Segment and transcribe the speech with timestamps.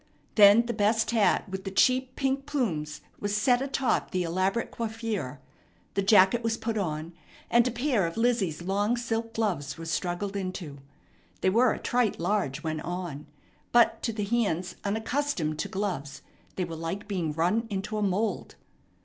[0.33, 5.39] Then the best hat with the cheap pink plumes was set atop the elaborate coiffure;
[5.93, 7.13] the jacket was put on;
[7.51, 10.79] and a pair of Lizzie's long silk gloves were struggled into.
[11.41, 13.27] They were a trite large when on,
[13.71, 16.23] but to the hands unaccustomed to gloves
[16.55, 18.55] they were like being run into a mould.